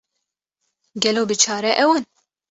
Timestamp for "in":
1.97-2.05